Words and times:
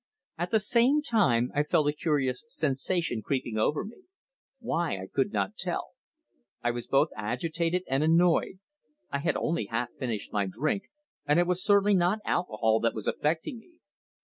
At 0.39 0.49
the 0.49 0.59
same 0.59 1.03
time 1.03 1.51
I 1.53 1.61
felt 1.61 1.87
a 1.87 1.93
curious 1.93 2.43
sensation 2.47 3.21
creeping 3.21 3.59
over 3.59 3.85
me. 3.85 4.05
Why 4.57 4.95
I 4.99 5.05
could 5.05 5.31
not 5.31 5.55
tell. 5.57 5.89
I 6.63 6.71
was 6.71 6.87
both 6.87 7.09
agitated 7.15 7.83
and 7.87 8.03
annoyed. 8.03 8.57
I 9.11 9.19
had 9.19 9.37
only 9.37 9.65
half 9.65 9.89
finished 9.99 10.33
my 10.33 10.47
drink, 10.47 10.85
and 11.27 11.37
it 11.37 11.45
was 11.45 11.63
certainly 11.63 11.93
not 11.93 12.17
alcohol 12.25 12.79
that 12.79 12.95
was 12.95 13.05
affecting 13.05 13.59
me. 13.59 13.73